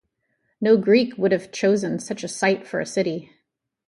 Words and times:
No 0.59 0.77
Greek 0.77 1.15
would 1.15 1.31
have 1.31 1.51
chosen 1.51 1.99
such 1.99 2.23
a 2.23 2.27
site 2.27 2.65
for 2.65 2.79
a 2.79 2.87
city. 2.87 3.31